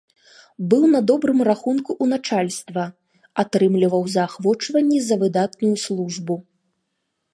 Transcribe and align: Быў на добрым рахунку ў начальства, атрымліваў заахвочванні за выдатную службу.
Быў 0.69 0.83
на 0.93 0.99
добрым 1.09 1.39
рахунку 1.49 1.91
ў 2.03 2.15
начальства, 2.15 2.85
атрымліваў 3.45 4.01
заахвочванні 4.17 4.99
за 5.09 5.15
выдатную 5.25 5.73
службу. 5.87 6.33